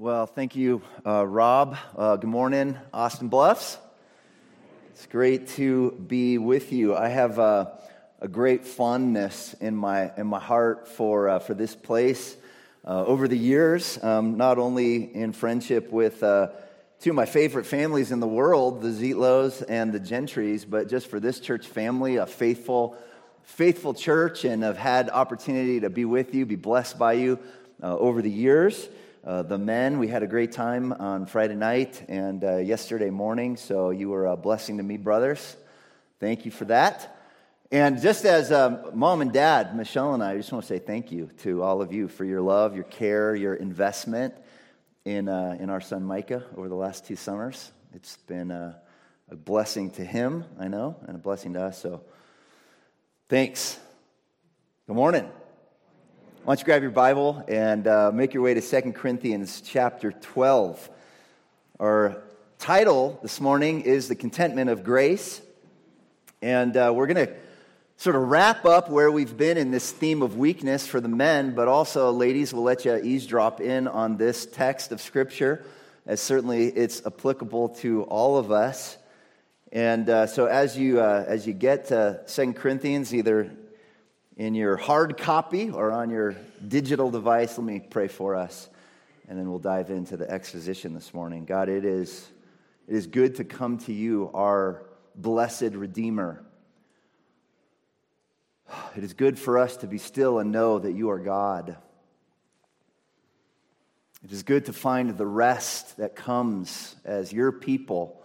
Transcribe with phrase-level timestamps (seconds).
[0.00, 1.76] Well, thank you, uh, Rob.
[1.94, 3.76] Uh, good morning, Austin Bluffs.
[4.92, 6.96] It's great to be with you.
[6.96, 7.66] I have uh,
[8.18, 12.34] a great fondness in my in my heart for uh, for this place.
[12.82, 16.48] Uh, over the years, um, not only in friendship with uh,
[17.00, 21.08] two of my favorite families in the world, the Zietlows and the Gentrys, but just
[21.08, 22.96] for this church family, a faithful,
[23.42, 27.38] faithful church, and I've had opportunity to be with you, be blessed by you
[27.82, 28.88] over the years
[29.24, 29.98] uh, the men.
[29.98, 34.26] We had a great time on Friday night and uh, yesterday morning, so you were
[34.26, 35.56] a blessing to me, brothers.
[36.20, 37.16] Thank you for that.
[37.70, 40.78] And just as um, mom and dad, Michelle and I, I just want to say
[40.78, 44.34] thank you to all of you for your love, your care, your investment
[45.04, 47.70] in, uh, in our son Micah over the last two summers.
[47.94, 48.80] It's been a,
[49.30, 51.80] a blessing to him, I know, and a blessing to us.
[51.80, 52.02] So
[53.28, 53.78] thanks.
[54.86, 55.28] Good morning.
[56.42, 60.10] Why don't you grab your Bible and uh, make your way to 2 Corinthians chapter
[60.10, 60.88] 12.
[61.78, 62.22] Our
[62.58, 65.42] title this morning is The Contentment of Grace.
[66.40, 67.34] And uh, we're going to
[67.98, 71.54] sort of wrap up where we've been in this theme of weakness for the men,
[71.54, 75.62] but also, ladies, we'll let you eavesdrop in on this text of Scripture,
[76.06, 78.96] as certainly it's applicable to all of us.
[79.72, 83.50] And uh, so, as you, uh, as you get to 2 Corinthians, either
[84.36, 86.34] in your hard copy or on your
[86.66, 88.68] digital device, let me pray for us,
[89.28, 91.44] and then we'll dive into the exposition this morning.
[91.44, 92.28] God, it is,
[92.88, 94.82] it is good to come to you, our
[95.14, 96.44] blessed Redeemer.
[98.96, 101.76] It is good for us to be still and know that you are God.
[104.24, 108.22] It is good to find the rest that comes as your people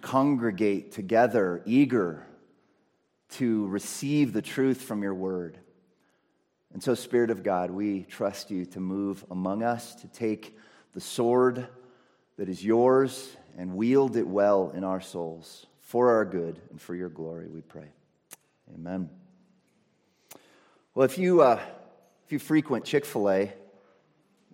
[0.00, 2.26] congregate together, eager
[3.32, 5.58] to receive the truth from your word.
[6.72, 10.56] And so, Spirit of God, we trust you to move among us, to take
[10.94, 11.66] the sword
[12.38, 16.94] that is yours and wield it well in our souls for our good and for
[16.94, 17.88] your glory, we pray.
[18.74, 19.10] Amen.
[20.94, 21.60] Well, if you, uh,
[22.24, 23.52] if you frequent Chick fil A,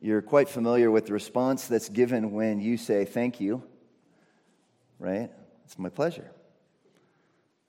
[0.00, 3.62] you're quite familiar with the response that's given when you say thank you,
[4.98, 5.30] right?
[5.64, 6.28] It's my pleasure.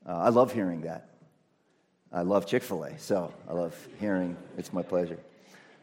[0.09, 1.08] Uh, I love hearing that.
[2.12, 5.20] I love Chick fil A, so I love hearing it's my pleasure.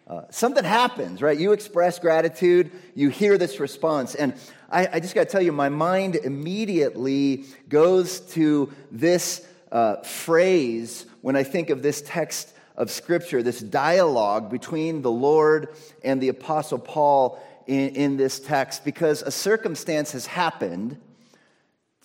[0.08, 1.38] Uh, something happens, right?
[1.38, 4.16] You express gratitude, you hear this response.
[4.16, 4.34] And
[4.68, 11.06] I, I just got to tell you, my mind immediately goes to this uh, phrase
[11.20, 15.68] when I think of this text of Scripture, this dialogue between the Lord
[16.02, 21.00] and the Apostle Paul in, in this text, because a circumstance has happened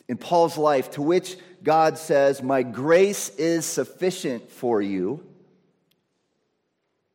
[0.08, 5.24] in Paul's life to which God says, My grace is sufficient for you,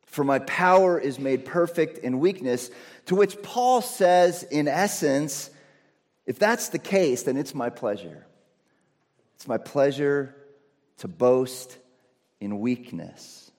[0.05, 2.69] for my power is made perfect in weakness.
[3.07, 5.49] To which Paul says, in essence,
[6.25, 8.25] if that's the case, then it's my pleasure.
[9.35, 10.35] It's my pleasure
[10.97, 11.77] to boast
[12.39, 13.51] in weakness.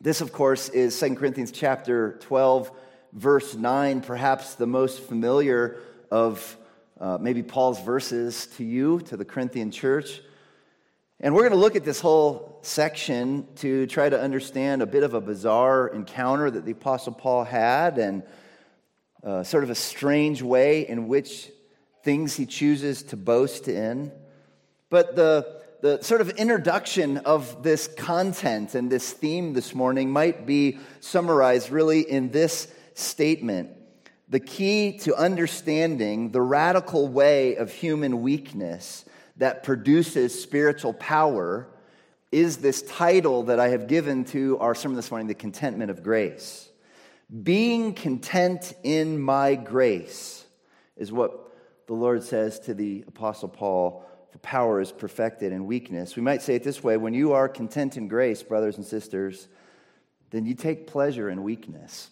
[0.00, 2.70] This, of course, is 2 Corinthians chapter 12,
[3.14, 5.78] verse 9, perhaps the most familiar
[6.10, 6.58] of
[7.00, 10.20] uh, maybe Paul's verses to you, to the Corinthian church.
[11.20, 15.02] And we're going to look at this whole section to try to understand a bit
[15.02, 18.22] of a bizarre encounter that the Apostle Paul had and
[19.22, 21.50] uh, sort of a strange way in which
[22.02, 24.12] things he chooses to boast in.
[24.90, 30.46] But the, the sort of introduction of this content and this theme this morning might
[30.46, 33.70] be summarized really in this statement
[34.28, 39.04] the key to understanding the radical way of human weakness
[39.36, 41.68] that produces spiritual power
[42.32, 46.02] is this title that I have given to our sermon this morning, The Contentment of
[46.02, 46.68] Grace.
[47.42, 50.44] Being content in my grace
[50.96, 51.52] is what
[51.86, 54.04] the Lord says to the Apostle Paul.
[54.32, 56.16] For power is perfected in weakness.
[56.16, 59.48] We might say it this way when you are content in grace, brothers and sisters,
[60.30, 62.10] then you take pleasure in weakness.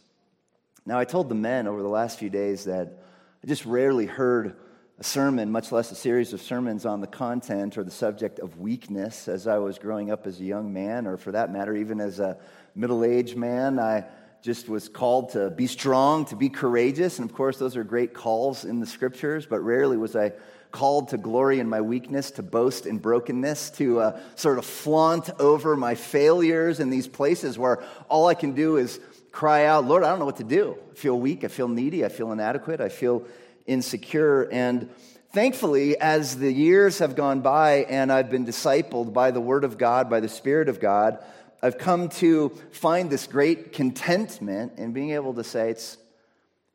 [0.85, 2.99] Now, I told the men over the last few days that
[3.43, 4.57] I just rarely heard
[4.99, 8.59] a sermon, much less a series of sermons on the content or the subject of
[8.59, 12.01] weakness as I was growing up as a young man, or for that matter, even
[12.01, 12.37] as a
[12.75, 13.79] middle aged man.
[13.79, 14.07] I
[14.43, 17.21] just was called to be strong, to be courageous.
[17.21, 20.33] And of course, those are great calls in the scriptures, but rarely was I
[20.73, 25.31] called to glory in my weakness, to boast in brokenness, to uh, sort of flaunt
[25.39, 28.99] over my failures in these places where all I can do is
[29.33, 30.77] cry out, Lord, I don't know what to do.
[30.93, 31.43] I feel weak.
[31.43, 32.05] I feel needy.
[32.05, 32.81] I feel inadequate.
[32.81, 33.25] I feel
[33.67, 34.43] insecure.
[34.53, 34.91] And
[35.33, 39.79] thankfully, as the years have gone by and I've been discipled by the Word of
[39.79, 41.19] God, by the Spirit of God,
[41.63, 45.97] I've come to find this great contentment in being able to say, it's,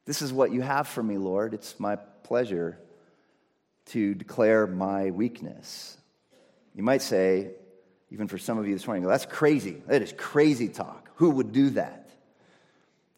[0.06, 1.54] this is what you have for me, Lord.
[1.54, 2.80] It's my pleasure
[3.88, 5.98] to declare my weakness.
[6.74, 7.52] You might say,
[8.12, 9.82] even for some of you this morning, that's crazy.
[9.88, 11.10] That is crazy talk.
[11.16, 12.07] Who would do that?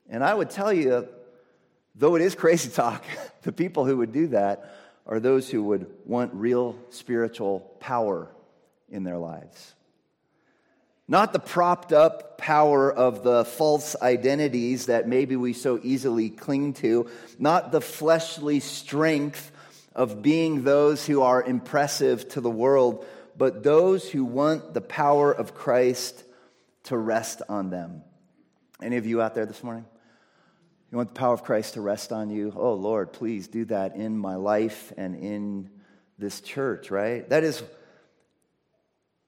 [0.10, 1.08] And I would tell you,
[1.96, 3.04] though it is crazy talk,
[3.44, 4.76] the people who would do that
[5.06, 8.30] are those who would want real spiritual power
[8.90, 9.74] in their lives.
[11.08, 16.74] Not the propped up power of the false identities that maybe we so easily cling
[16.74, 17.10] to,
[17.40, 19.52] not the fleshly strength
[19.96, 23.06] of being those who are impressive to the world,
[23.36, 26.24] but those who want the power of Christ
[26.84, 28.04] to rest on them.
[28.82, 29.86] Any of you out there this morning?
[30.92, 32.52] You want the power of Christ to rest on you?
[32.56, 35.70] Oh, Lord, please do that in my life and in
[36.18, 37.30] this church, right?
[37.30, 37.62] That is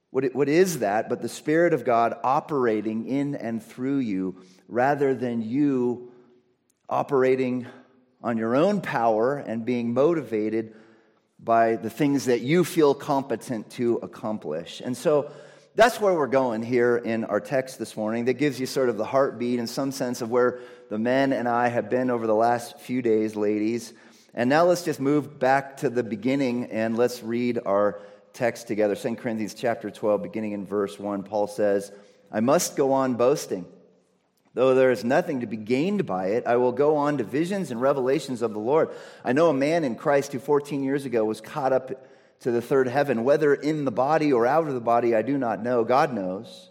[0.10, 4.42] what, it, what is that but the Spirit of God operating in and through you
[4.68, 6.12] rather than you
[6.90, 7.68] operating
[8.24, 10.74] on your own power and being motivated
[11.40, 14.81] by the things that you feel competent to accomplish.
[14.84, 15.31] And so
[15.75, 18.25] that's where we're going here in our text this morning.
[18.25, 20.60] That gives you sort of the heartbeat in some sense of where
[20.92, 23.94] the men and I have been over the last few days, ladies.
[24.34, 28.02] And now let's just move back to the beginning and let's read our
[28.34, 28.94] text together.
[28.94, 31.94] 2 Corinthians chapter 12, beginning in verse 1, Paul says,
[32.30, 33.66] I must go on boasting.
[34.54, 37.72] Though there is nothing to be gained by it, I will go on to visions
[37.72, 38.90] and revelations of the Lord.
[39.24, 42.06] I know a man in Christ who 14 years ago was caught up
[42.42, 45.38] to the third heaven, whether in the body or out of the body, I do
[45.38, 45.86] not know.
[45.86, 46.71] God knows.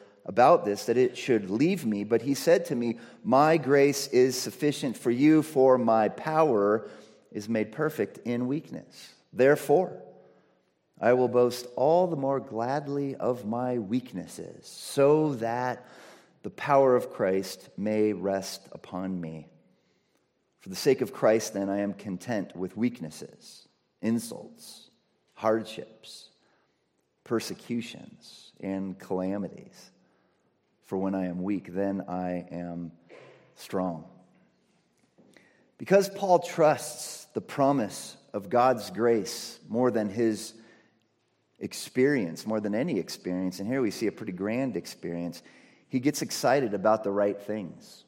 [0.25, 4.39] about this, that it should leave me, but he said to me, My grace is
[4.39, 6.87] sufficient for you, for my power
[7.31, 9.13] is made perfect in weakness.
[9.33, 10.01] Therefore,
[10.99, 15.85] I will boast all the more gladly of my weaknesses, so that
[16.43, 19.47] the power of Christ may rest upon me.
[20.59, 23.67] For the sake of Christ, then, I am content with weaknesses,
[24.01, 24.91] insults,
[25.33, 26.31] hardships
[27.23, 29.91] persecutions and calamities.
[30.91, 32.91] For when I am weak, then I am
[33.55, 34.03] strong.
[35.77, 40.53] Because Paul trusts the promise of God's grace more than his
[41.59, 45.41] experience, more than any experience, and here we see a pretty grand experience,
[45.87, 48.03] he gets excited about the right things.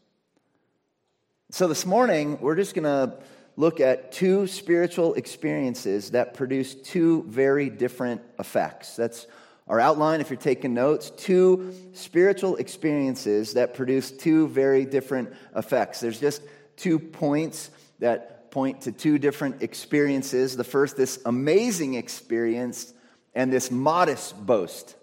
[1.51, 3.18] So this morning, we're just going to
[3.56, 8.97] look at two spiritual experiences that produce two very different effects.
[8.97, 9.25] That's
[9.68, 11.10] our outline if you're taking notes.
[11.12, 15.99] Two spiritual experiences that produce two very different effects.
[15.99, 16.42] There's just
[16.76, 20.56] two points that point to two different experiences.
[20.57, 22.94] The first, this amazing experience,
[23.35, 24.95] and this modest boast.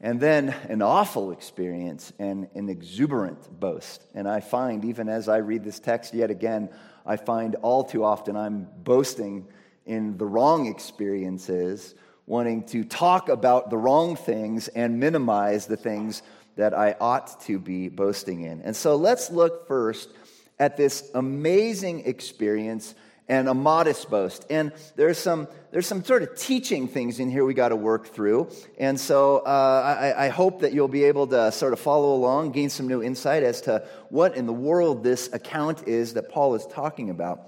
[0.00, 4.04] And then an awful experience and an exuberant boast.
[4.14, 6.68] And I find, even as I read this text yet again,
[7.04, 9.48] I find all too often I'm boasting
[9.86, 11.94] in the wrong experiences,
[12.28, 16.22] wanting to talk about the wrong things and minimize the things
[16.56, 18.60] that I ought to be boasting in.
[18.62, 20.10] And so let's look first
[20.58, 22.94] at this amazing experience
[23.28, 24.44] and a modest boast.
[24.50, 28.08] And there's some, there's some sort of teaching things in here we got to work
[28.08, 28.50] through.
[28.78, 32.52] And so uh, I, I, hope that you'll be able to sort of follow along,
[32.52, 36.54] gain some new insight as to what in the world this account is that Paul
[36.54, 37.40] is talking about.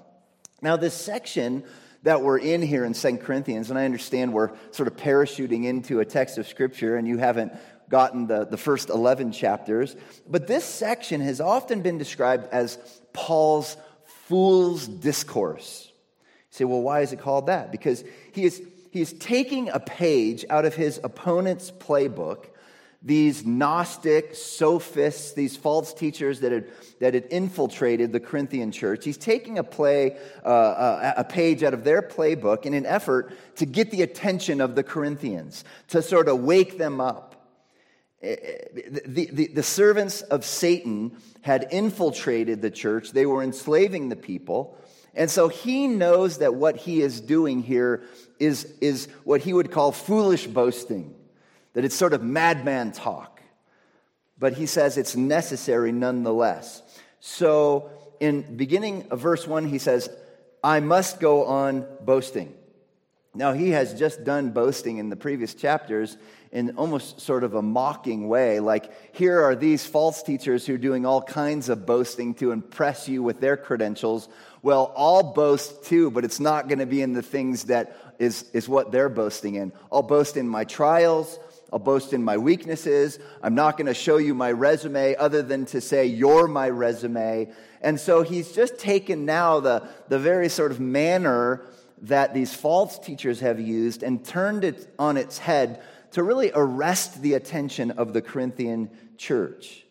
[0.63, 1.65] Now, this section
[2.03, 6.01] that we're in here in 2 Corinthians, and I understand we're sort of parachuting into
[6.01, 7.53] a text of Scripture and you haven't
[7.91, 9.97] gotten the, the first 11 chapters,
[10.29, 12.79] but this section has often been described as
[13.13, 15.89] Paul's fool's discourse.
[15.91, 17.73] You say, well, why is it called that?
[17.73, 22.47] Because he is, he is taking a page out of his opponent's playbook,
[23.03, 29.05] these Gnostic sophists, these false teachers that had, that had infiltrated the Corinthian church.
[29.05, 33.33] He's taking a play, uh, uh, a page out of their playbook in an effort
[33.57, 37.31] to get the attention of the Corinthians, to sort of wake them up.
[38.23, 44.11] Eh, eh, the, the, the, servants of Satan had infiltrated the church, they were enslaving
[44.11, 44.77] the people.
[45.15, 48.03] And so he knows that what he is doing here
[48.39, 51.15] is, is what he would call foolish boasting,
[51.75, 53.41] that it's sort of madman talk.
[54.39, 56.83] But he says it's necessary nonetheless.
[57.21, 60.09] So in beginning of verse 1, he says,
[60.63, 62.55] I must go on boasting.
[63.33, 66.17] Now, he has just done boasting in the previous chapters
[66.51, 68.59] in almost sort of a mocking way.
[68.59, 73.09] Like, here are these false teachers who are doing all kinds of boasting to impress
[73.09, 74.29] you with their credentials.
[74.63, 78.51] Well, I'll boast too, but it's not going to be in the things that is,
[78.53, 79.73] is what they're boasting in.
[79.93, 81.39] I'll boast in my trials.
[81.73, 83.19] I'll boast in my weaknesses.
[83.43, 87.53] I'm not going to show you my resume other than to say, You're my resume.
[87.81, 91.65] And so he's just taken now the, the very sort of manner
[92.03, 97.23] that these false teachers have used and turned it on its head to really arrest
[97.23, 99.85] the attention of the Corinthian church.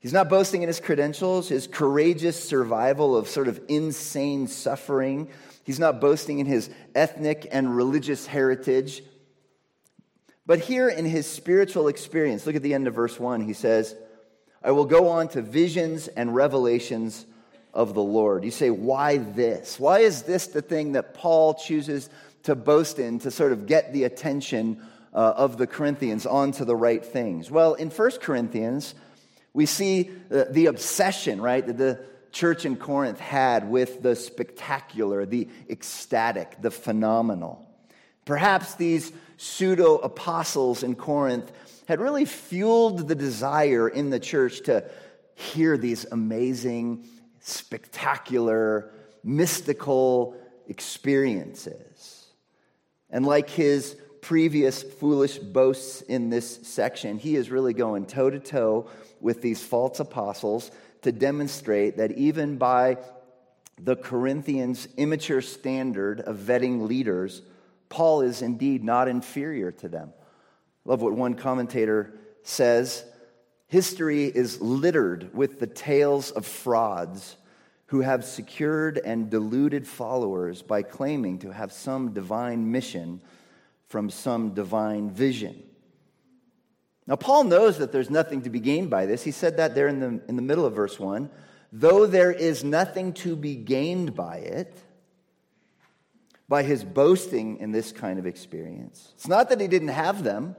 [0.00, 5.28] He's not boasting in his credentials, his courageous survival of sort of insane suffering.
[5.64, 9.02] He's not boasting in his ethnic and religious heritage.
[10.48, 13.42] But here in his spiritual experience, look at the end of verse 1.
[13.42, 13.94] He says,
[14.64, 17.26] I will go on to visions and revelations
[17.74, 18.44] of the Lord.
[18.44, 19.78] You say, why this?
[19.78, 22.08] Why is this the thing that Paul chooses
[22.44, 24.80] to boast in to sort of get the attention
[25.12, 27.50] uh, of the Corinthians onto the right things?
[27.50, 28.94] Well, in 1 Corinthians,
[29.52, 32.00] we see the, the obsession, right, that the
[32.32, 37.67] church in Corinth had with the spectacular, the ecstatic, the phenomenal.
[38.28, 41.50] Perhaps these pseudo apostles in Corinth
[41.86, 44.84] had really fueled the desire in the church to
[45.34, 47.06] hear these amazing
[47.40, 48.90] spectacular,
[49.24, 52.26] mystical experiences.
[53.08, 58.38] And like his previous foolish boasts in this section, he is really going toe to
[58.38, 58.90] toe
[59.22, 60.70] with these false apostles
[61.00, 62.98] to demonstrate that even by
[63.82, 67.40] the Corinthians' immature standard of vetting leaders,
[67.88, 70.12] Paul is indeed not inferior to them.
[70.84, 73.04] Love what one commentator says
[73.68, 77.36] History is littered with the tales of frauds
[77.86, 83.20] who have secured and deluded followers by claiming to have some divine mission
[83.88, 85.62] from some divine vision.
[87.06, 89.22] Now, Paul knows that there's nothing to be gained by this.
[89.22, 91.30] He said that there in the, in the middle of verse 1.
[91.72, 94.78] Though there is nothing to be gained by it,
[96.48, 99.12] by his boasting in this kind of experience.
[99.14, 100.56] It's not that he didn't have them,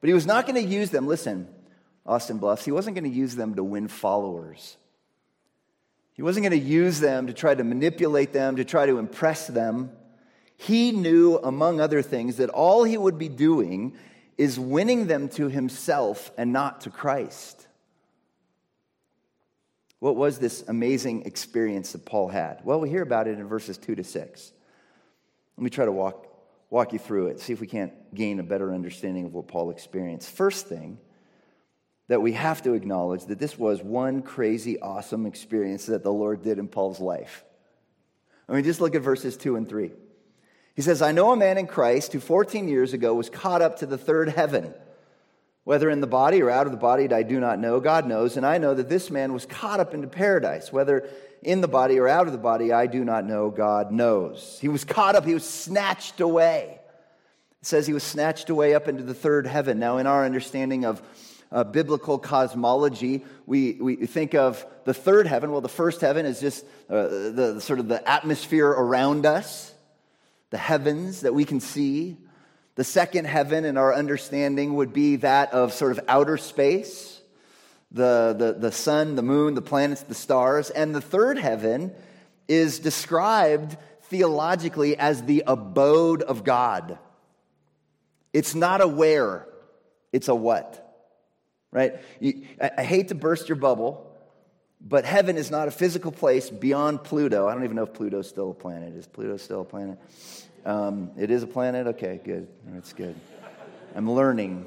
[0.00, 1.06] but he was not going to use them.
[1.06, 1.48] Listen,
[2.06, 4.76] Austin Bluffs, he wasn't going to use them to win followers.
[6.14, 9.46] He wasn't going to use them to try to manipulate them, to try to impress
[9.46, 9.90] them.
[10.56, 13.96] He knew, among other things, that all he would be doing
[14.36, 17.66] is winning them to himself and not to Christ.
[20.00, 22.60] What was this amazing experience that Paul had?
[22.64, 24.52] Well, we hear about it in verses 2 to 6.
[25.58, 26.28] Let me try to walk,
[26.70, 29.70] walk you through it, see if we can't gain a better understanding of what Paul
[29.72, 30.30] experienced.
[30.30, 30.98] First thing,
[32.06, 36.42] that we have to acknowledge that this was one crazy, awesome experience that the Lord
[36.42, 37.44] did in Paul's life.
[38.48, 39.90] I mean, just look at verses 2 and 3.
[40.76, 43.80] He says, I know a man in Christ who 14 years ago was caught up
[43.80, 44.72] to the third heaven.
[45.68, 47.78] Whether in the body or out of the body, I do not know.
[47.78, 48.38] God knows.
[48.38, 50.72] And I know that this man was caught up into paradise.
[50.72, 51.06] Whether
[51.42, 53.50] in the body or out of the body, I do not know.
[53.50, 54.56] God knows.
[54.62, 56.80] He was caught up, he was snatched away.
[57.60, 59.78] It says he was snatched away up into the third heaven.
[59.78, 61.02] Now, in our understanding of
[61.52, 65.52] uh, biblical cosmology, we, we think of the third heaven.
[65.52, 69.74] Well, the first heaven is just uh, the, the sort of the atmosphere around us,
[70.48, 72.16] the heavens that we can see.
[72.78, 77.20] The second heaven, in our understanding, would be that of sort of outer space
[77.90, 80.70] the, the, the sun, the moon, the planets, the stars.
[80.70, 81.92] And the third heaven
[82.46, 86.98] is described theologically as the abode of God.
[88.32, 89.48] It's not a where,
[90.12, 90.84] it's a what
[91.70, 91.94] right?
[92.20, 94.10] You, I, I hate to burst your bubble,
[94.80, 97.48] but heaven is not a physical place beyond Pluto.
[97.48, 98.94] I don't even know if Pluto's still a planet.
[98.94, 99.98] Is Pluto still a planet?
[100.68, 101.86] Um, it is a planet?
[101.86, 102.46] Okay, good.
[102.66, 103.14] That's good.
[103.96, 104.66] I'm learning.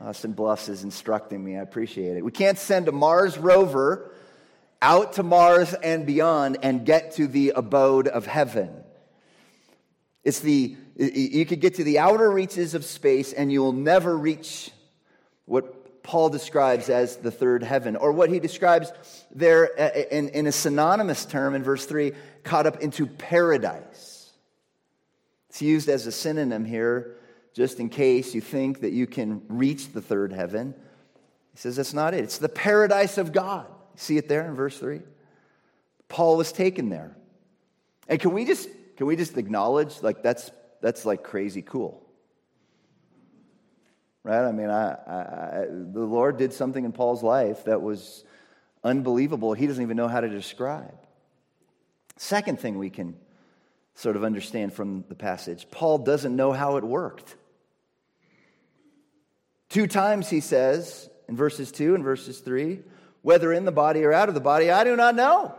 [0.00, 1.58] Austin Bluffs is instructing me.
[1.58, 2.24] I appreciate it.
[2.24, 4.10] We can't send a Mars rover
[4.80, 8.70] out to Mars and beyond and get to the abode of heaven.
[10.24, 14.16] It's the, you could get to the outer reaches of space and you will never
[14.16, 14.70] reach
[15.44, 18.90] what Paul describes as the third heaven, or what he describes
[19.30, 22.12] there uh, in, in a synonymous term in verse 3
[22.44, 24.17] caught up into paradise.
[25.48, 27.16] It's used as a synonym here,
[27.54, 30.74] just in case you think that you can reach the third heaven.
[31.52, 32.24] He says that's not it.
[32.24, 33.66] It's the paradise of God.
[33.96, 35.00] See it there in verse 3?
[36.08, 37.16] Paul was taken there.
[38.08, 40.50] And can we just can we just acknowledge like that's
[40.80, 42.04] that's like crazy cool?
[44.22, 44.46] Right?
[44.46, 48.24] I mean, I, I, the Lord did something in Paul's life that was
[48.84, 49.54] unbelievable.
[49.54, 50.94] He doesn't even know how to describe.
[52.16, 53.16] Second thing we can
[53.98, 57.34] sort of understand from the passage Paul doesn't know how it worked.
[59.68, 62.80] Two times he says in verses 2 and verses 3
[63.22, 65.52] whether in the body or out of the body, I do not know.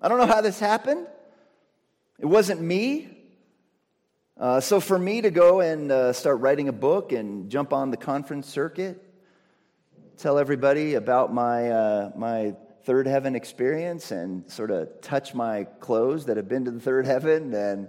[0.00, 1.06] I don't know how this happened.
[2.18, 3.08] It wasn't me.
[4.38, 7.90] Uh, so for me to go and uh, start writing a book and jump on
[7.90, 9.04] the conference circuit,
[10.16, 16.26] tell everybody about my, uh, my third heaven experience and sort of touch my clothes
[16.26, 17.52] that have been to the third heaven.
[17.54, 17.88] And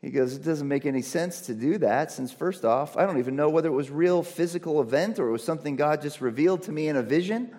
[0.00, 3.18] he goes, It doesn't make any sense to do that since, first off, I don't
[3.18, 6.62] even know whether it was real physical event or it was something God just revealed
[6.62, 7.54] to me in a vision.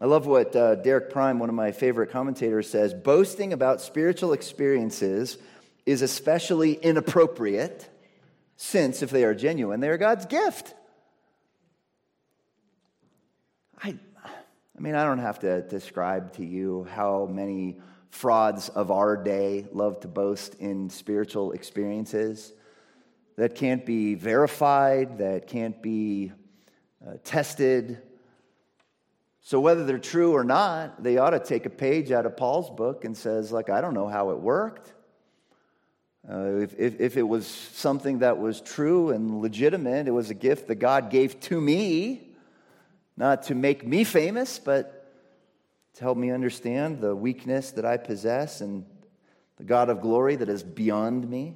[0.00, 4.32] I love what uh, Derek Prime, one of my favorite commentators, says boasting about spiritual
[4.32, 5.38] experiences
[5.86, 7.88] is especially inappropriate
[8.56, 10.74] since, if they are genuine, they are God's gift.
[13.82, 13.96] I,
[14.76, 17.78] I mean, I don't have to describe to you how many
[18.10, 22.52] frauds of our day love to boast in spiritual experiences
[23.36, 26.32] that can't be verified, that can't be
[27.06, 28.00] uh, tested
[29.46, 32.70] so whether they're true or not, they ought to take a page out of Paul's
[32.70, 34.90] book and says, like, I don't know how it worked.
[36.26, 40.34] Uh, if, if, if, it was something that was true and legitimate, it was a
[40.34, 42.30] gift that God gave to me,
[43.16, 45.12] not to make me famous, but
[45.94, 48.84] to help me understand the weakness that I possess and
[49.56, 51.54] the God of glory that is beyond me.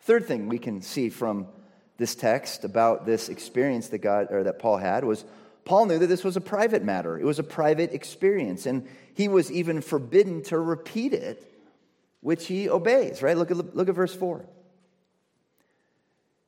[0.00, 1.48] Third thing we can see from
[1.96, 5.24] this text about this experience that God or that Paul had was
[5.64, 9.26] Paul knew that this was a private matter, it was a private experience, and he
[9.26, 11.52] was even forbidden to repeat it,
[12.20, 13.36] which he obeys, right?
[13.36, 14.46] Look at, look at verse 4.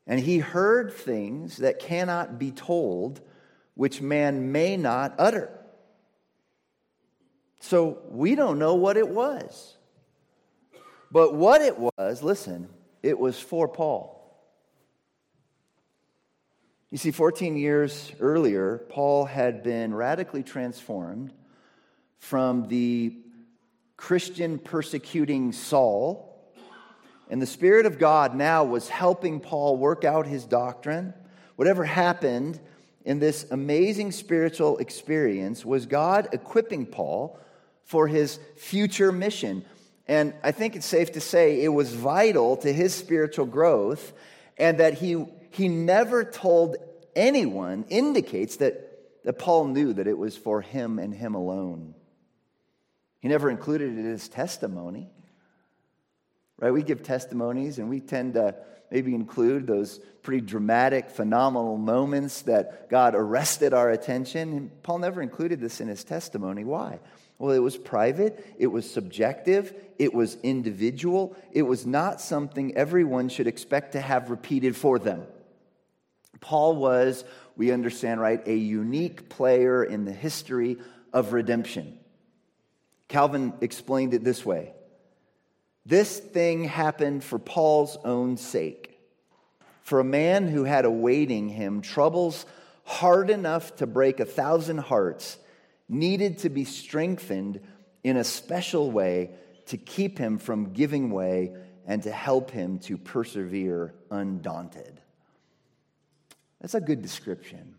[0.06, 3.20] And he heard things that cannot be told,
[3.78, 5.48] which man may not utter.
[7.60, 9.76] So we don't know what it was.
[11.12, 12.70] But what it was, listen,
[13.04, 14.16] it was for Paul.
[16.90, 21.32] You see, 14 years earlier, Paul had been radically transformed
[22.18, 23.16] from the
[23.96, 26.52] Christian persecuting Saul.
[27.30, 31.14] And the Spirit of God now was helping Paul work out his doctrine.
[31.54, 32.58] Whatever happened
[33.04, 37.38] in this amazing spiritual experience was God equipping Paul
[37.84, 39.64] for his future mission.
[40.06, 44.12] And I think it's safe to say it was vital to his spiritual growth
[44.56, 46.76] and that he he never told
[47.16, 51.94] anyone indicates that, that Paul knew that it was for him and him alone.
[53.20, 55.10] He never included it in his testimony.
[56.58, 56.72] Right?
[56.72, 58.54] We give testimonies and we tend to
[58.90, 64.52] maybe include those pretty dramatic, phenomenal moments that God arrested our attention.
[64.52, 66.64] And Paul never included this in his testimony.
[66.64, 67.00] Why?
[67.38, 73.28] Well, it was private, it was subjective, it was individual, it was not something everyone
[73.28, 75.24] should expect to have repeated for them.
[76.40, 77.24] Paul was,
[77.56, 80.78] we understand, right, a unique player in the history
[81.12, 81.98] of redemption.
[83.06, 84.72] Calvin explained it this way
[85.88, 89.00] This thing happened for Paul's own sake.
[89.80, 92.44] For a man who had awaiting him troubles
[92.84, 95.38] hard enough to break a thousand hearts
[95.88, 97.60] needed to be strengthened
[98.04, 99.30] in a special way
[99.68, 101.54] to keep him from giving way
[101.86, 105.00] and to help him to persevere undaunted.
[106.60, 107.76] That's a good description.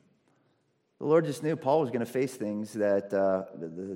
[0.97, 3.43] The Lord just knew Paul was going to face things that uh,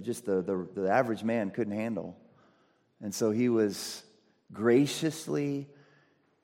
[0.02, 2.15] just the, the, the average man couldn't handle.
[3.03, 4.01] And so he was
[4.53, 5.67] graciously,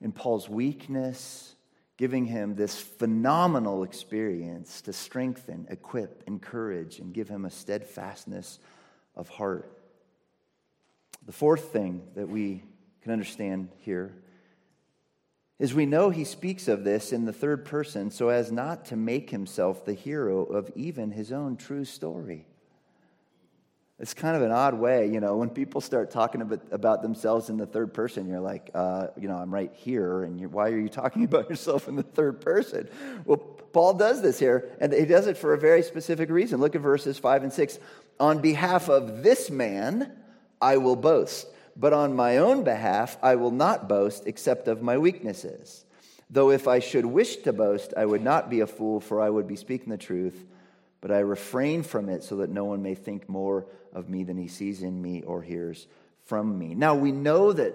[0.01, 1.55] in Paul's weakness,
[1.95, 8.59] giving him this phenomenal experience to strengthen, equip, encourage, and give him a steadfastness
[9.15, 9.71] of heart.
[11.25, 12.63] The fourth thing that we
[13.03, 14.13] can understand here
[15.59, 18.97] is we know he speaks of this in the third person so as not to
[18.97, 22.45] make himself the hero of even his own true story.
[23.99, 27.49] It's kind of an odd way, you know, when people start talking about, about themselves
[27.49, 30.79] in the third person, you're like, uh, you know, I'm right here, and why are
[30.79, 32.87] you talking about yourself in the third person?
[33.25, 36.59] Well, Paul does this here, and he does it for a very specific reason.
[36.59, 37.79] Look at verses 5 and 6.
[38.19, 40.11] On behalf of this man,
[40.61, 41.47] I will boast
[41.79, 45.85] but on my own behalf, I will not boast except of my weaknesses.
[46.29, 49.29] Though if I should wish to boast, I would not be a fool, for I
[49.29, 50.45] would be speaking the truth.
[51.01, 54.37] But I refrain from it so that no one may think more of me than
[54.37, 55.87] he sees in me or hears
[56.25, 56.75] from me.
[56.75, 57.73] Now we know that,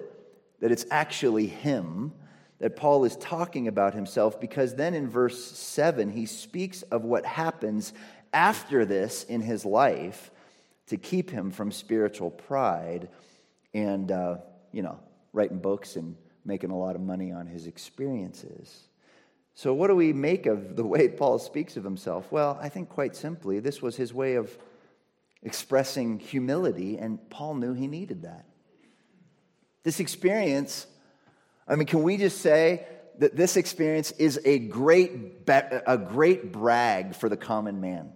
[0.61, 2.13] that it's actually him
[2.59, 7.25] that Paul is talking about himself because then in verse 7 he speaks of what
[7.25, 7.93] happens
[8.33, 10.31] after this in his life
[10.89, 13.09] to keep him from spiritual pride
[13.73, 14.37] and, uh,
[14.71, 14.99] you know,
[15.33, 18.89] writing books and making a lot of money on his experiences.
[19.57, 22.31] So, what do we make of the way Paul speaks of himself?
[22.33, 24.57] Well, I think quite simply, this was his way of
[25.43, 28.47] expressing humility, and Paul knew he needed that.
[29.85, 30.87] This experience,
[31.69, 32.87] I mean, can we just say
[33.19, 35.13] that this experience is a great,
[35.47, 38.11] a great brag for the common man?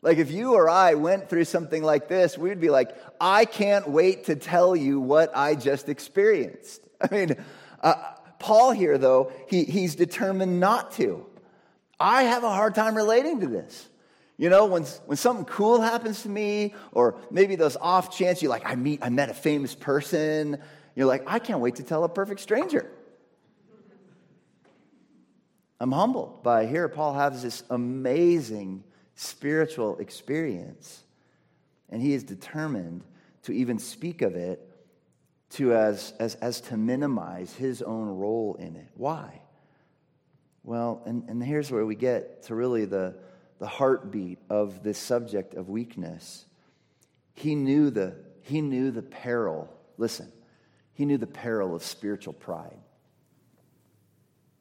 [0.00, 3.86] Like, if you or I went through something like this, we'd be like, I can't
[3.90, 6.80] wait to tell you what I just experienced.
[7.02, 7.44] I mean,
[7.82, 11.24] uh, Paul here, though, he, he's determined not to.
[12.00, 13.88] I have a hard time relating to this.
[14.38, 18.48] You know, when, when something cool happens to me, or maybe those off chance you
[18.48, 20.58] like, I meet, I met a famous person,
[20.96, 22.90] you're like, I can't wait to tell a perfect stranger.
[25.78, 26.88] I'm humbled by here.
[26.88, 31.04] Paul has this amazing spiritual experience,
[31.90, 33.04] and he is determined
[33.42, 34.69] to even speak of it
[35.50, 38.88] to as, as, as to minimize his own role in it.
[38.94, 39.40] Why?
[40.62, 43.16] Well, and, and here's where we get to really the,
[43.58, 46.44] the heartbeat of this subject of weakness.
[47.34, 49.72] He knew the, he knew the peril.
[49.96, 50.30] Listen,
[50.92, 52.78] he knew the peril of spiritual pride.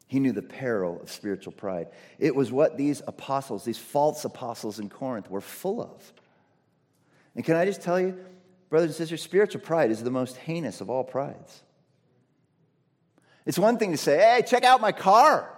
[0.08, 1.90] He knew the peril of spiritual pride.
[2.18, 6.14] It was what these apostles, these false apostles in Corinth, were full of.
[7.36, 8.18] And can I just tell you,
[8.70, 11.64] brothers and sisters, spiritual pride is the most heinous of all prides.
[13.46, 15.58] It's one thing to say, hey, check out my car.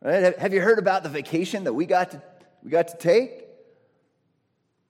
[0.00, 0.38] Right?
[0.38, 2.22] Have you heard about the vacation that we got to,
[2.62, 3.44] we got to take?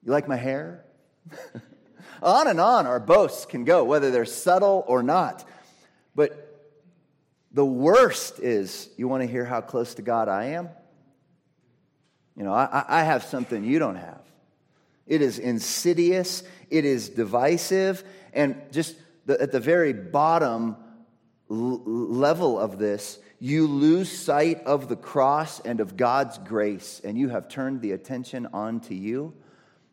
[0.03, 0.85] You like my hair?
[2.21, 5.47] on and on our boasts can go, whether they're subtle or not.
[6.15, 6.61] But
[7.51, 10.69] the worst is you want to hear how close to God I am?
[12.35, 14.21] You know, I, I have something you don't have.
[15.05, 20.77] It is insidious, it is divisive, and just the, at the very bottom
[21.49, 27.17] l- level of this, you lose sight of the cross and of God's grace, and
[27.17, 29.33] you have turned the attention onto you.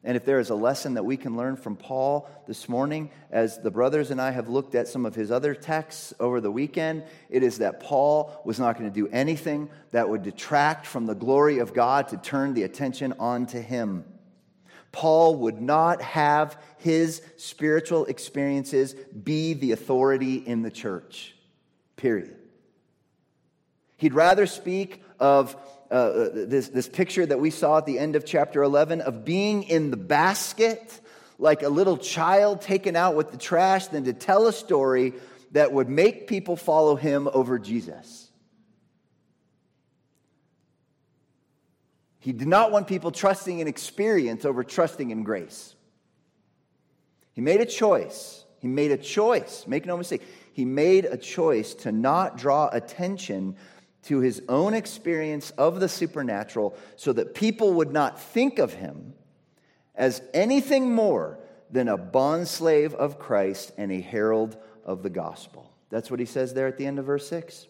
[0.03, 3.59] And if there is a lesson that we can learn from Paul this morning, as
[3.59, 7.05] the brothers and I have looked at some of his other texts over the weekend,
[7.29, 11.14] it is that Paul was not going to do anything that would detract from the
[11.14, 14.05] glory of God to turn the attention onto him.
[14.92, 21.35] Paul would not have his spiritual experiences be the authority in the church,
[21.96, 22.37] period.
[23.96, 25.57] He'd rather speak of
[25.90, 29.24] uh, uh, this, this picture that we saw at the end of chapter 11 of
[29.24, 31.00] being in the basket
[31.38, 35.14] like a little child taken out with the trash than to tell a story
[35.53, 38.20] that would make people follow him over Jesus.
[42.21, 45.75] He did not want people trusting in experience over trusting in grace.
[47.33, 48.45] He made a choice.
[48.61, 49.65] He made a choice.
[49.67, 50.23] Make no mistake.
[50.53, 53.57] He made a choice to not draw attention
[54.03, 59.15] to his own experience of the supernatural so that people would not think of him
[59.95, 61.39] as anything more
[61.71, 65.73] than a bondslave of Christ and a herald of the gospel.
[65.89, 67.67] That's what he says there at the end of verse 6.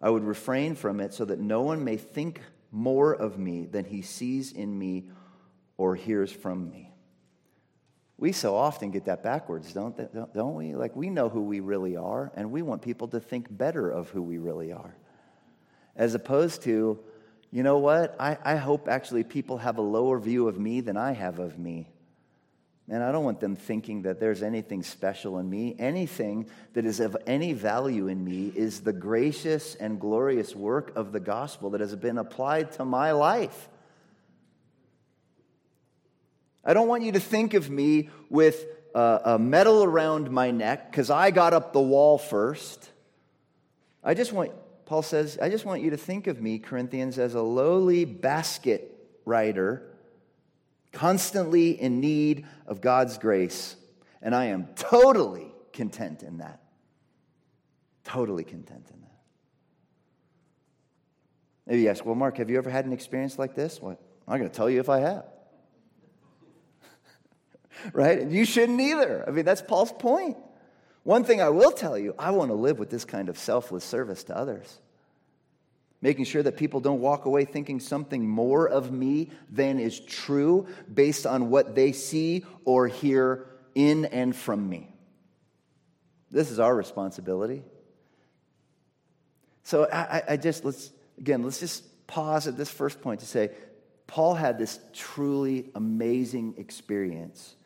[0.00, 2.40] I would refrain from it so that no one may think
[2.76, 5.08] more of me than he sees in me
[5.78, 6.92] or hears from me.
[8.18, 9.96] We so often get that backwards, don't,
[10.34, 10.74] don't we?
[10.74, 14.10] Like, we know who we really are, and we want people to think better of
[14.10, 14.94] who we really are.
[15.96, 16.98] As opposed to,
[17.50, 18.14] you know what?
[18.20, 21.58] I, I hope actually people have a lower view of me than I have of
[21.58, 21.88] me.
[22.88, 25.74] And I don't want them thinking that there's anything special in me.
[25.78, 31.10] Anything that is of any value in me is the gracious and glorious work of
[31.10, 33.68] the gospel that has been applied to my life.
[36.64, 40.90] I don't want you to think of me with a, a medal around my neck
[40.90, 42.88] because I got up the wall first.
[44.02, 44.52] I just want,
[44.84, 48.92] Paul says, I just want you to think of me, Corinthians, as a lowly basket
[49.24, 49.82] rider
[50.92, 53.76] constantly in need of God's grace.
[54.22, 56.60] And I am totally content in that.
[58.04, 59.18] Totally content in that.
[61.66, 63.80] Maybe you ask, well, Mark, have you ever had an experience like this?
[63.80, 64.00] What?
[64.28, 65.24] I'm going to tell you if I have.
[67.92, 68.20] right?
[68.20, 69.24] And you shouldn't either.
[69.26, 70.36] I mean, that's Paul's point.
[71.02, 73.84] One thing I will tell you I want to live with this kind of selfless
[73.84, 74.80] service to others.
[76.02, 80.66] Making sure that people don't walk away thinking something more of me than is true
[80.92, 84.92] based on what they see or hear in and from me.
[86.30, 87.62] This is our responsibility.
[89.62, 93.50] So I, I just, let's, again, let's just pause at this first point to say
[94.06, 97.56] Paul had this truly amazing experience,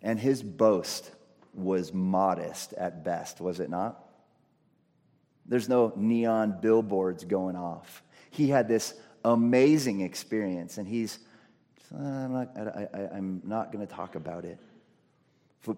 [0.00, 1.10] and his boast
[1.52, 4.02] was modest at best, was it not?
[5.50, 8.02] There's no neon billboards going off.
[8.30, 11.18] He had this amazing experience, and he's,
[11.92, 14.58] uh, I'm not, I, not going to talk about it.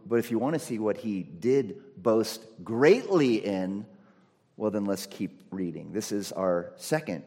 [0.06, 3.84] But if you want to see what he did boast greatly in,
[4.56, 5.92] well, then let's keep reading.
[5.92, 7.24] This is our second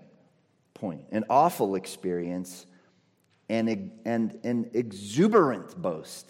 [0.75, 2.65] point an awful experience
[3.49, 6.29] and, and an exuberant boast.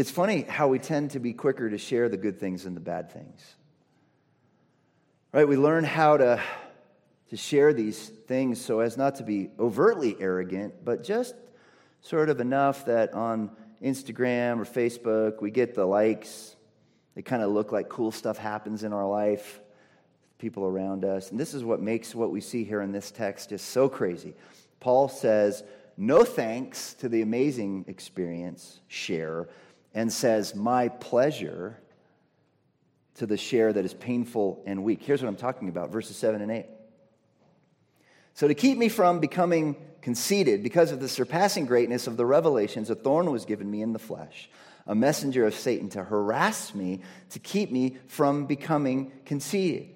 [0.00, 2.80] It's funny how we tend to be quicker to share the good things than the
[2.80, 3.54] bad things.
[5.30, 5.46] Right?
[5.46, 6.42] We learn how to,
[7.28, 11.34] to share these things so as not to be overtly arrogant, but just
[12.00, 13.50] sort of enough that on
[13.84, 16.56] Instagram or Facebook we get the likes.
[17.14, 19.60] They kind of look like cool stuff happens in our life,
[20.38, 21.30] people around us.
[21.30, 24.32] And this is what makes what we see here in this text just so crazy.
[24.80, 25.62] Paul says,
[25.98, 29.46] No thanks to the amazing experience, share,
[29.94, 31.78] and says, My pleasure
[33.14, 35.02] to the share that is painful and weak.
[35.02, 36.66] Here's what I'm talking about verses 7 and 8.
[38.34, 42.88] So, to keep me from becoming conceited, because of the surpassing greatness of the revelations,
[42.88, 44.48] a thorn was given me in the flesh,
[44.86, 47.00] a messenger of Satan to harass me,
[47.30, 49.88] to keep me from becoming conceited.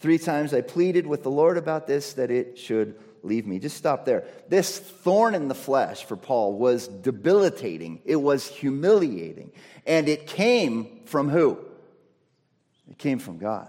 [0.00, 3.58] Three times I pleaded with the Lord about this, that it should leave me.
[3.58, 4.24] Just stop there.
[4.48, 9.52] This thorn in the flesh for Paul was debilitating, it was humiliating.
[9.86, 11.58] And it came from who?
[12.90, 13.68] It came from God.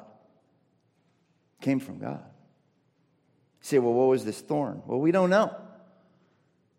[1.59, 2.21] It came from God.
[2.21, 4.81] You say, well, what was this thorn?
[4.85, 5.55] Well, we don't know.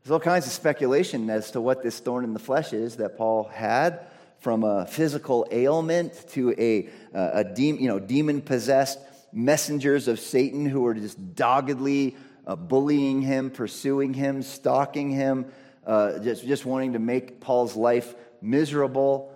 [0.03, 3.19] There's all kinds of speculation as to what this thorn in the flesh is that
[3.19, 4.07] Paul had,
[4.39, 8.99] from a physical ailment to a, a, a you know, demon possessed
[9.33, 15.47] messengers of Satan who were just doggedly uh, bullying him, pursuing him, stalking him,
[15.87, 19.33] uh, just, just wanting to make Paul's life miserable.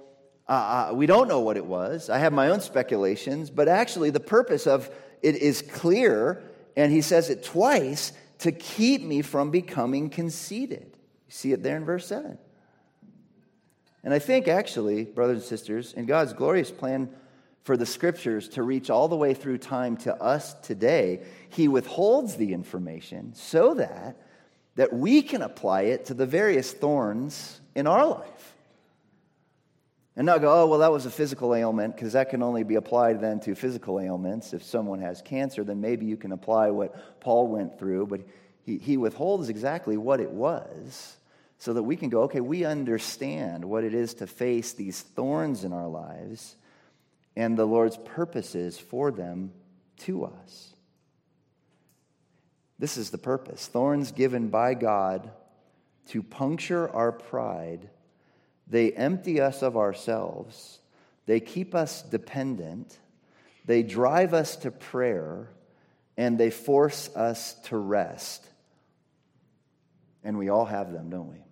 [0.49, 2.11] Uh, uh, we don't know what it was.
[2.11, 4.90] I have my own speculations, but actually, the purpose of
[5.23, 6.42] it is clear,
[6.77, 10.96] and he says it twice to keep me from becoming conceited.
[11.27, 12.38] You see it there in verse 7.
[14.03, 17.11] And I think, actually, brothers and sisters, in God's glorious plan
[17.62, 21.20] for the scriptures to reach all the way through time to us today,
[21.51, 24.16] he withholds the information so that
[24.77, 28.55] that we can apply it to the various thorns in our life.
[30.16, 32.75] And not go, oh, well, that was a physical ailment, because that can only be
[32.75, 34.53] applied then to physical ailments.
[34.53, 38.20] If someone has cancer, then maybe you can apply what Paul went through, but
[38.64, 41.16] he, he withholds exactly what it was
[41.59, 45.64] so that we can go, okay, we understand what it is to face these thorns
[45.64, 46.57] in our lives
[47.40, 49.50] and the Lord's purposes for them
[49.96, 50.74] to us.
[52.79, 55.31] This is the purpose thorns given by God
[56.09, 57.88] to puncture our pride.
[58.66, 60.81] They empty us of ourselves,
[61.24, 62.98] they keep us dependent,
[63.64, 65.48] they drive us to prayer,
[66.18, 68.46] and they force us to rest.
[70.22, 71.42] And we all have them, don't we?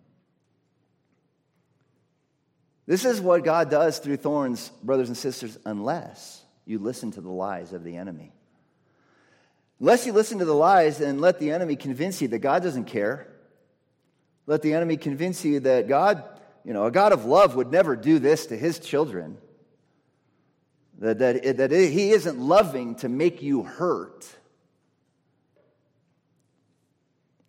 [2.89, 7.29] This is what God does through thorns, brothers and sisters, unless you listen to the
[7.29, 8.33] lies of the enemy.
[9.79, 12.87] Unless you listen to the lies and let the enemy convince you that God doesn't
[12.87, 13.29] care.
[14.47, 16.25] Let the enemy convince you that God,
[16.65, 19.37] you know, a God of love would never do this to his children.
[21.01, 24.27] That, that, that he isn't loving to make you hurt.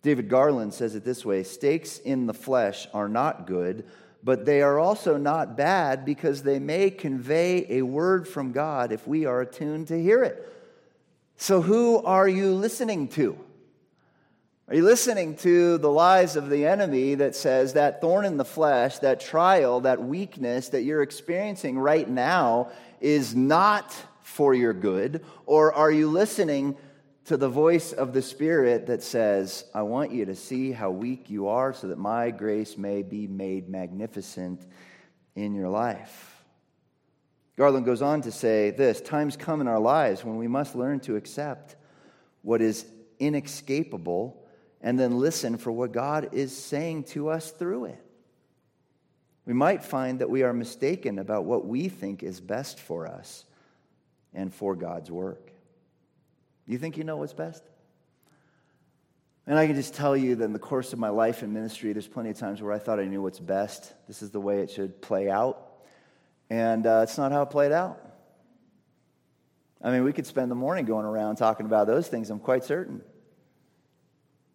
[0.02, 3.86] David Garland says it this way Stakes in the flesh are not good,
[4.22, 9.06] but they are also not bad because they may convey a word from God if
[9.06, 10.46] we are attuned to hear it.
[11.36, 13.38] So, who are you listening to?
[14.68, 18.44] Are you listening to the lies of the enemy that says that thorn in the
[18.44, 25.24] flesh, that trial, that weakness that you're experiencing right now is not for your good?
[25.46, 26.76] Or are you listening
[27.26, 31.30] to the voice of the Spirit that says, I want you to see how weak
[31.30, 34.66] you are so that my grace may be made magnificent
[35.34, 36.44] in your life.
[37.56, 41.00] Garland goes on to say this Times come in our lives when we must learn
[41.00, 41.76] to accept
[42.42, 42.86] what is
[43.18, 44.42] inescapable
[44.80, 48.02] and then listen for what God is saying to us through it.
[49.44, 53.44] we might find that we are mistaken about what we think is best for us
[54.32, 55.52] and for God's work.
[56.70, 57.64] You think you know what's best?
[59.44, 61.92] And I can just tell you that in the course of my life and ministry,
[61.92, 63.92] there's plenty of times where I thought I knew what's best.
[64.06, 65.60] This is the way it should play out.
[66.48, 68.00] And uh, it's not how it played out.
[69.82, 72.62] I mean, we could spend the morning going around talking about those things, I'm quite
[72.62, 73.02] certain.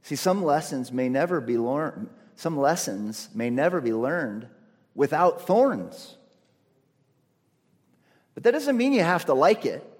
[0.04, 4.48] See, some lessons may never be learned, some lessons may never be learned
[4.94, 6.16] without thorns.
[8.36, 9.95] But that doesn't mean you have to like it.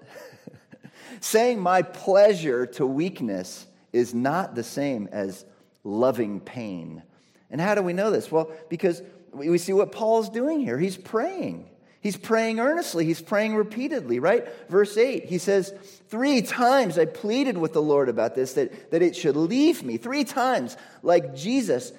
[1.20, 5.44] Saying my pleasure to weakness is not the same as
[5.84, 7.02] loving pain.
[7.50, 8.30] And how do we know this?
[8.30, 9.02] Well, because
[9.32, 10.78] we see what Paul's doing here.
[10.78, 11.68] He's praying.
[12.00, 13.04] He's praying earnestly.
[13.04, 14.46] He's praying repeatedly, right?
[14.68, 15.74] Verse 8, he says,
[16.08, 19.96] Three times I pleaded with the Lord about this, that, that it should leave me.
[19.96, 21.92] Three times, like Jesus,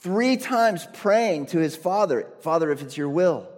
[0.00, 3.48] three times praying to his Father, Father, if it's your will,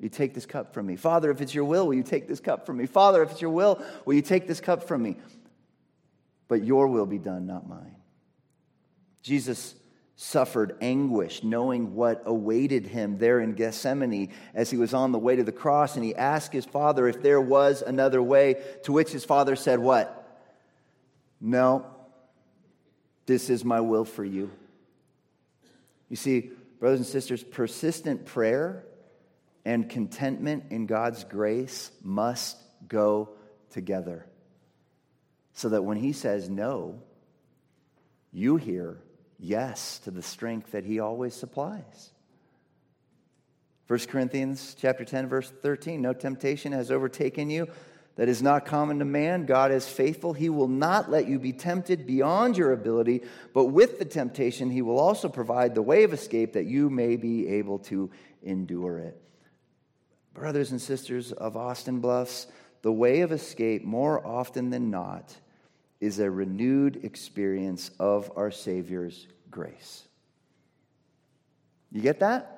[0.00, 0.96] you take this cup from me?
[0.96, 2.86] Father, if it's your will, will you take this cup from me?
[2.86, 5.16] Father, if it's your will, will you take this cup from me?
[6.46, 7.96] But your will be done, not mine.
[9.22, 9.74] Jesus
[10.20, 15.36] suffered anguish knowing what awaited him there in Gethsemane as he was on the way
[15.36, 19.12] to the cross and he asked his father if there was another way to which
[19.12, 20.42] his father said what
[21.40, 21.86] no
[23.26, 24.50] this is my will for you
[26.08, 28.84] you see brothers and sisters persistent prayer
[29.68, 32.56] and contentment in God's grace must
[32.88, 33.28] go
[33.70, 34.24] together.
[35.52, 37.02] So that when He says no,
[38.32, 38.96] you hear
[39.38, 42.12] yes to the strength that He always supplies.
[43.88, 47.68] 1 Corinthians chapter 10 verse 13 no temptation has overtaken you
[48.16, 51.54] that is not common to man God is faithful he will not let you be
[51.54, 53.22] tempted beyond your ability
[53.54, 57.16] but with the temptation he will also provide the way of escape that you may
[57.16, 58.10] be able to
[58.42, 59.18] endure it
[60.38, 62.46] brothers and sisters of Austin Bluffs,
[62.82, 65.36] the way of escape, more often than not,
[66.00, 70.04] is a renewed experience of our Savior's grace.
[71.90, 72.54] You get that?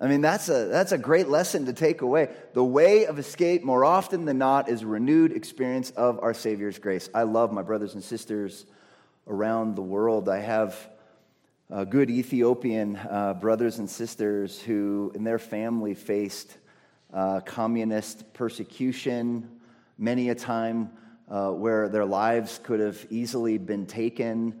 [0.00, 2.28] I mean, that's a, that's a great lesson to take away.
[2.52, 7.08] The way of escape, more often than not, is renewed experience of our Savior's grace.
[7.14, 8.66] I love my brothers and sisters
[9.26, 10.28] around the world.
[10.28, 10.76] I have
[11.72, 16.58] uh, good Ethiopian uh, brothers and sisters who, in their family, faced
[17.12, 19.48] uh, communist persecution
[19.96, 20.90] many a time
[21.28, 24.60] uh, where their lives could have easily been taken.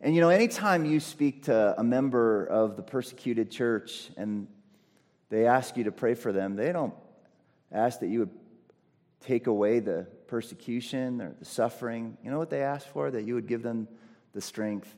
[0.00, 4.48] And you know, anytime you speak to a member of the persecuted church and
[5.28, 6.94] they ask you to pray for them, they don't
[7.70, 8.30] ask that you would
[9.20, 12.16] take away the persecution or the suffering.
[12.24, 13.12] You know what they ask for?
[13.12, 13.86] That you would give them
[14.32, 14.92] the strength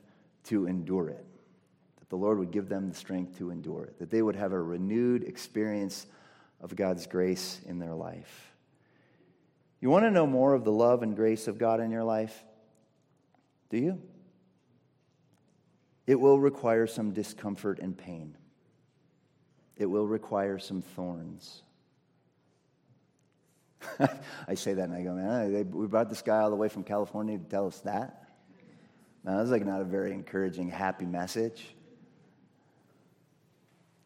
[0.45, 1.25] to endure it
[2.09, 4.61] the Lord would give them the strength to endure it, that they would have a
[4.61, 6.05] renewed experience
[6.61, 8.53] of God's grace in their life.
[9.81, 12.43] You want to know more of the love and grace of God in your life?
[13.69, 14.01] Do you?
[16.07, 18.37] It will require some discomfort and pain.
[19.75, 21.63] It will require some thorns.
[24.47, 26.83] I say that and I go, man, we brought this guy all the way from
[26.83, 28.29] California to tell us that.
[29.23, 31.74] Now, that's like not a very encouraging, happy message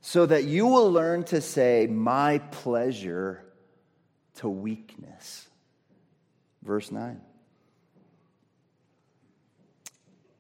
[0.02, 3.44] so that you will learn to say, My pleasure
[4.36, 5.48] to weakness.
[6.64, 7.22] Verse 9.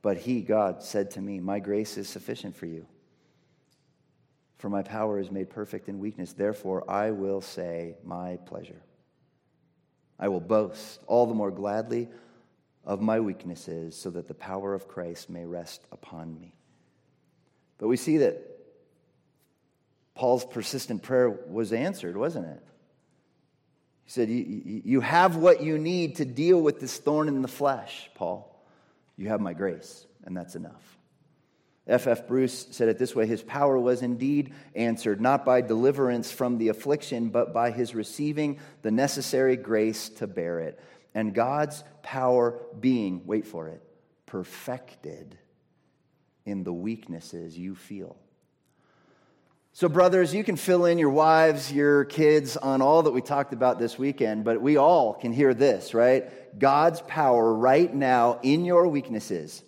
[0.01, 2.85] But he, God, said to me, My grace is sufficient for you,
[4.57, 6.33] for my power is made perfect in weakness.
[6.33, 8.81] Therefore, I will say, My pleasure.
[10.17, 12.09] I will boast all the more gladly
[12.85, 16.53] of my weaknesses, so that the power of Christ may rest upon me.
[17.77, 18.48] But we see that
[20.19, 22.61] Paul's persistent prayer was answered, wasn't it?
[24.03, 28.09] He said, You have what you need to deal with this thorn in the flesh,
[28.15, 28.61] Paul.
[29.15, 30.97] You have my grace, and that's enough.
[31.87, 32.05] F.
[32.05, 32.27] F.
[32.27, 36.67] Bruce said it this way His power was indeed answered, not by deliverance from the
[36.67, 40.81] affliction, but by his receiving the necessary grace to bear it.
[41.15, 43.81] And God's power being, wait for it,
[44.25, 45.37] perfected
[46.45, 48.17] in the weaknesses you feel.
[49.71, 53.53] So, brothers, you can fill in your wives, your kids on all that we talked
[53.53, 56.59] about this weekend, but we all can hear this, right?
[56.59, 59.63] God's power right now in your weaknesses.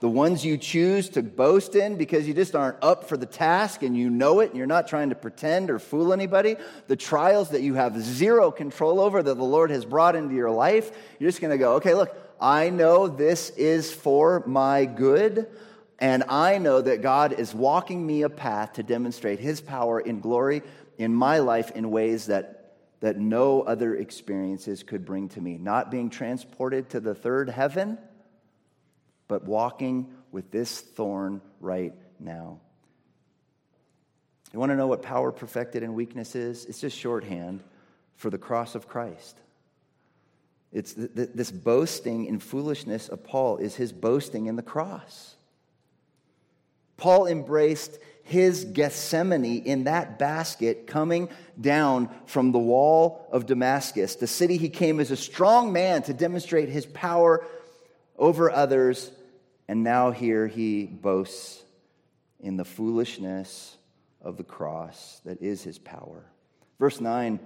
[0.00, 3.82] The ones you choose to boast in because you just aren't up for the task
[3.82, 6.54] and you know it and you're not trying to pretend or fool anybody.
[6.86, 10.52] The trials that you have zero control over that the Lord has brought into your
[10.52, 15.48] life, you're just going to go, okay, look, I know this is for my good.
[15.98, 20.20] And I know that God is walking me a path to demonstrate his power in
[20.20, 20.62] glory
[20.96, 25.58] in my life in ways that, that no other experiences could bring to me.
[25.58, 27.98] Not being transported to the third heaven,
[29.26, 32.60] but walking with this thorn right now.
[34.52, 36.64] You want to know what power perfected in weakness is?
[36.64, 37.62] It's just shorthand
[38.16, 39.38] for the cross of Christ.
[40.72, 45.36] It's th- th- this boasting in foolishness of Paul is his boasting in the cross.
[46.98, 54.26] Paul embraced his Gethsemane in that basket coming down from the wall of Damascus, the
[54.26, 57.46] city he came as a strong man to demonstrate his power
[58.18, 59.10] over others.
[59.66, 61.62] And now here he boasts
[62.40, 63.76] in the foolishness
[64.20, 66.26] of the cross that is his power.
[66.78, 67.40] Verse 9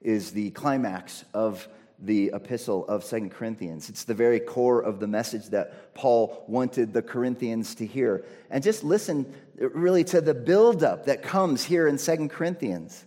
[0.00, 1.68] is the climax of
[2.00, 3.88] the epistle of Second Corinthians.
[3.88, 8.24] It's the very core of the message that Paul wanted the Corinthians to hear.
[8.50, 13.04] And just listen really to the buildup that comes here in Second Corinthians.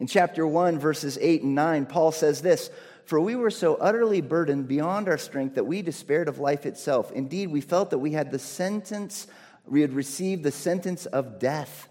[0.00, 2.70] In chapter 1, verses 8 and 9, Paul says this
[3.04, 7.12] For we were so utterly burdened beyond our strength that we despaired of life itself.
[7.12, 9.26] Indeed, we felt that we had the sentence
[9.66, 11.88] we had received the sentence of death.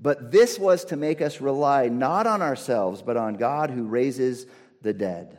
[0.00, 4.46] But this was to make us rely not on ourselves, but on God who raises
[4.82, 5.38] the dead.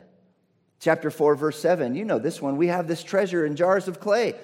[0.80, 2.56] Chapter 4, verse 7, you know this one.
[2.56, 4.34] We have this treasure in jars of clay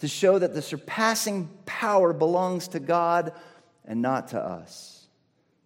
[0.00, 3.32] to show that the surpassing power belongs to God
[3.84, 5.06] and not to us.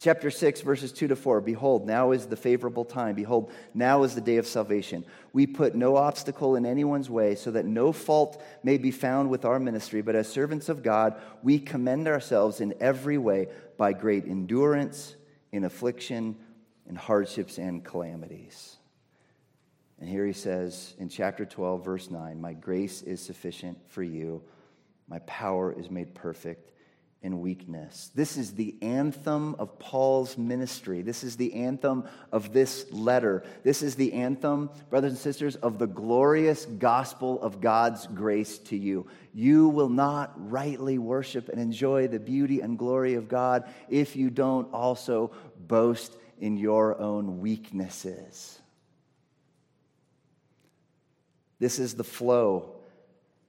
[0.01, 3.17] Chapter 6, verses 2 to 4 Behold, now is the favorable time.
[3.17, 5.05] Behold, now is the day of salvation.
[5.33, 9.45] We put no obstacle in anyone's way so that no fault may be found with
[9.45, 14.27] our ministry, but as servants of God, we commend ourselves in every way by great
[14.27, 15.17] endurance,
[15.53, 16.37] in affliction,
[16.87, 18.78] in hardships, and calamities.
[20.01, 24.43] And here he says in chapter 12, verse 9 My grace is sufficient for you,
[25.09, 26.73] my power is made perfect
[27.21, 28.13] in weakness.
[28.15, 31.03] This is the anthem of Paul's ministry.
[31.03, 33.43] This is the anthem of this letter.
[33.65, 38.77] This is the anthem, brothers and sisters, of the glorious gospel of God's grace to
[38.77, 39.09] you.
[39.35, 44.31] You will not rightly worship and enjoy the beauty and glory of God if you
[44.31, 48.61] don't also boast in your own weaknesses.
[51.59, 52.77] This is the flow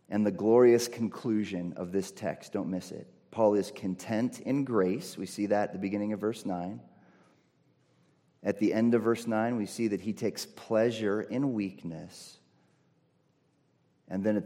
[0.09, 2.53] and the glorious conclusion of this text.
[2.53, 3.07] Don't miss it.
[3.31, 5.17] Paul is content in grace.
[5.17, 6.81] We see that at the beginning of verse 9.
[8.43, 12.37] At the end of verse 9, we see that he takes pleasure in weakness.
[14.07, 14.45] And then at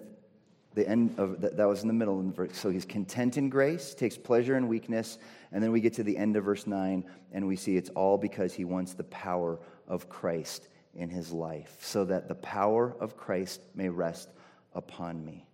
[0.74, 2.57] the end of that, was in the middle of the verse.
[2.57, 5.20] So he's content in grace, takes pleasure in weakness.
[5.51, 8.18] And then we get to the end of verse 9, and we see it's all
[8.18, 13.17] because he wants the power of Christ in his life, so that the power of
[13.17, 14.29] Christ may rest
[14.73, 15.45] upon me.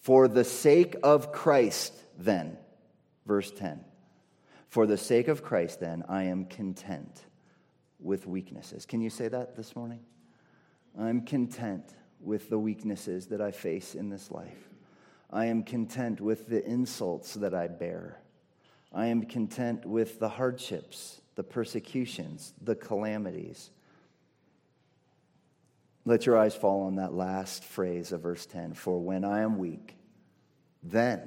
[0.00, 2.56] For the sake of Christ, then,
[3.26, 3.84] verse 10.
[4.68, 7.24] For the sake of Christ, then, I am content
[8.00, 8.86] with weaknesses.
[8.86, 10.00] Can you say that this morning?
[10.98, 14.68] I'm content with the weaknesses that I face in this life.
[15.30, 18.18] I am content with the insults that I bear.
[18.92, 23.70] I am content with the hardships, the persecutions, the calamities.
[26.04, 29.56] Let your eyes fall on that last phrase of verse 10 For when I am
[29.56, 29.94] weak,
[30.82, 31.20] then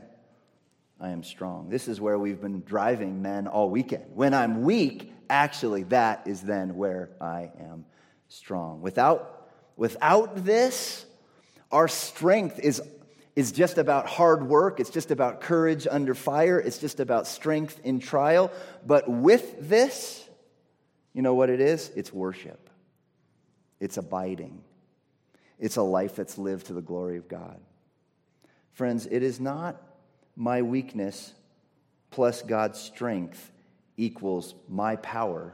[1.00, 1.70] I am strong.
[1.70, 4.04] This is where we've been driving men all weekend.
[4.14, 7.86] When I'm weak, actually, that is then where I am
[8.28, 8.82] strong.
[8.82, 11.06] Without, without this,
[11.72, 12.82] our strength is,
[13.36, 14.80] is just about hard work.
[14.80, 16.60] It's just about courage under fire.
[16.60, 18.52] It's just about strength in trial.
[18.86, 20.28] But with this,
[21.14, 21.92] you know what it is?
[21.96, 22.70] It's worship,
[23.80, 24.64] it's abiding,
[25.60, 27.60] it's a life that's lived to the glory of God.
[28.74, 29.82] Friends, it is not
[30.36, 31.34] my weakness
[32.10, 33.52] plus God's strength
[33.98, 35.54] equals my power.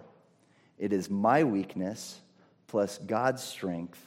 [0.78, 2.20] It is my weakness
[2.68, 4.00] plus God's strength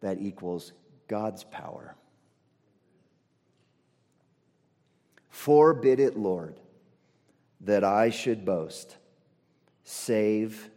[0.00, 0.72] that equals
[1.08, 1.96] God's power.
[5.32, 6.60] Forbid it, Lord,
[7.62, 8.98] that I should boast,
[9.82, 10.70] save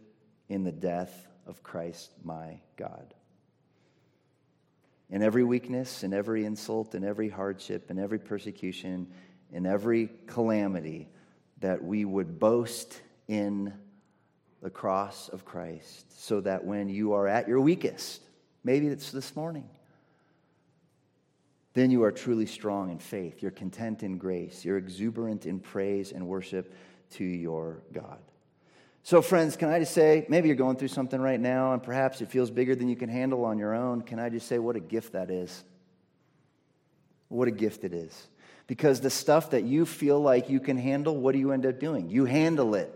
[0.48, 3.12] in the death of Christ my God.
[5.10, 9.08] In every weakness, in every insult, in every hardship, in every persecution,
[9.52, 11.10] in every calamity,
[11.60, 13.74] that we would boast in
[14.62, 18.22] the cross of Christ, so that when you are at your weakest,
[18.64, 19.68] maybe it's this morning,
[21.76, 23.42] then you are truly strong in faith.
[23.42, 24.64] You're content in grace.
[24.64, 26.72] You're exuberant in praise and worship
[27.10, 28.18] to your God.
[29.02, 32.22] So, friends, can I just say, maybe you're going through something right now and perhaps
[32.22, 34.00] it feels bigger than you can handle on your own.
[34.00, 35.64] Can I just say what a gift that is?
[37.28, 38.26] What a gift it is.
[38.66, 41.78] Because the stuff that you feel like you can handle, what do you end up
[41.78, 42.08] doing?
[42.08, 42.90] You handle it.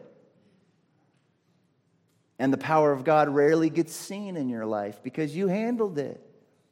[2.38, 6.18] And the power of God rarely gets seen in your life because you handled it,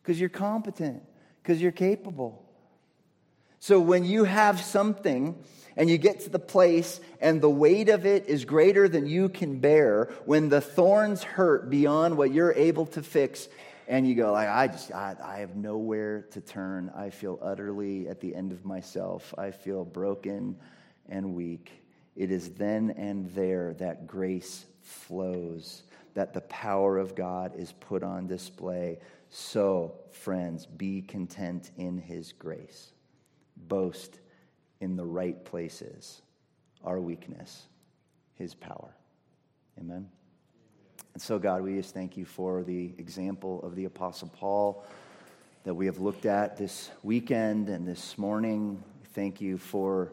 [0.03, 1.03] because you're competent,
[1.49, 2.45] because you're capable.
[3.59, 5.35] So when you have something
[5.79, 9.31] and you get to the place and the weight of it is greater than you
[9.31, 13.49] can bear, when the thorns hurt beyond what you're able to fix,
[13.89, 16.93] and you go like, I just, I, I have nowhere to turn.
[16.95, 19.33] I feel utterly at the end of myself.
[19.39, 20.55] I feel broken
[21.09, 21.83] and weak.
[22.15, 25.83] It is then and there that grace flows,
[26.13, 28.99] that the power of God is put on display.
[29.31, 32.93] So, friends, be content in his grace
[33.67, 34.21] boast
[34.81, 36.23] in the right places,
[36.85, 37.67] our weakness,
[38.35, 38.95] his power.
[39.79, 40.09] Amen.
[41.15, 44.85] And so, God, we just thank you for the example of the Apostle Paul
[45.65, 48.83] that we have looked at this weekend and this morning.
[49.15, 50.13] Thank you for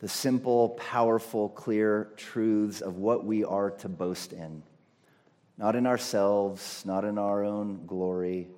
[0.00, 4.62] the simple, powerful, clear truths of what we are to boast in.
[5.56, 8.48] Not in ourselves, not in our own glory,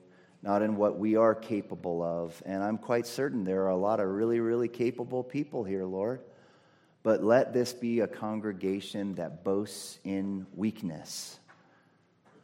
[0.42, 2.40] not in what we are capable of.
[2.46, 6.20] And I'm quite certain there are a lot of really, really capable people here, Lord.
[7.02, 11.38] But let this be a congregation that boasts in weakness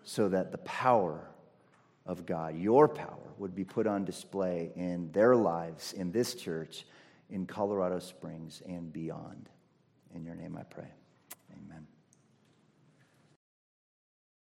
[0.04, 1.26] so that the power
[2.06, 6.84] of God, your power, would be put on display in their lives, in this church,
[7.30, 9.48] in Colorado Springs, and beyond.
[10.14, 10.90] In your name I pray.
[11.52, 11.86] Amen.